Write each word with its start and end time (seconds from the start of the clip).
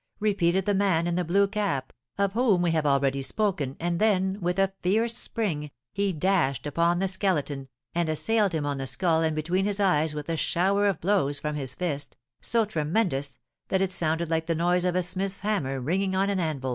repeated 0.19 0.65
the 0.65 0.73
man 0.73 1.05
in 1.05 1.13
the 1.13 1.23
blue 1.23 1.47
cap, 1.47 1.93
of 2.17 2.33
whom 2.33 2.63
we 2.63 2.71
have 2.71 2.87
already 2.87 3.21
spoken, 3.21 3.75
and 3.79 3.99
then, 3.99 4.39
with 4.41 4.57
a 4.57 4.73
fierce 4.81 5.15
spring, 5.15 5.69
he 5.93 6.11
dashed 6.11 6.65
upon 6.65 6.97
the 6.97 7.07
Skeleton, 7.07 7.67
and 7.93 8.09
assailed 8.09 8.51
him 8.51 8.65
on 8.65 8.79
the 8.79 8.87
skull 8.87 9.21
and 9.21 9.35
between 9.35 9.65
his 9.65 9.79
eyes 9.79 10.15
with 10.15 10.27
a 10.27 10.35
shower 10.37 10.87
of 10.87 10.99
blows 10.99 11.37
from 11.37 11.53
his 11.53 11.75
fist, 11.75 12.17
so 12.41 12.65
tremendous 12.65 13.37
that 13.67 13.79
it 13.79 13.91
sounded 13.91 14.27
like 14.27 14.47
the 14.47 14.55
noise 14.55 14.85
of 14.85 14.95
a 14.95 15.03
smith's 15.03 15.41
hammer 15.41 15.79
ringing 15.79 16.15
on 16.15 16.31
an 16.31 16.39
anvil. 16.39 16.69